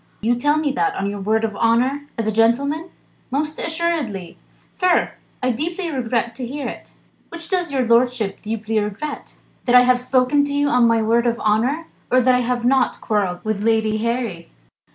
"You 0.19 0.33
tell 0.33 0.57
me 0.57 0.71
that, 0.71 0.95
on 0.95 1.11
your 1.11 1.19
word 1.19 1.43
of 1.43 1.55
honour 1.55 2.07
as 2.17 2.25
a 2.25 2.31
gentleman?" 2.31 2.89
"Most 3.29 3.59
assuredly!" 3.59 4.35
"Sir! 4.71 5.11
I 5.43 5.51
deeply 5.51 5.91
regret 5.91 6.33
to 6.37 6.47
hear 6.47 6.67
it." 6.67 6.93
"Which 7.29 7.47
does 7.49 7.71
your 7.71 7.85
lordship 7.85 8.41
deeply 8.41 8.79
regret? 8.79 9.35
That 9.65 9.75
I 9.75 9.81
have 9.81 9.99
spoken 9.99 10.43
to 10.45 10.53
you 10.55 10.69
on 10.69 10.87
my 10.87 11.03
word 11.03 11.27
of 11.27 11.39
honour, 11.39 11.85
or 12.11 12.19
that 12.19 12.33
I 12.33 12.39
have 12.41 12.65
not 12.65 12.99
quarrelled 12.99 13.45
with 13.45 13.61
Lady 13.63 13.97
Harry?" 13.99 14.49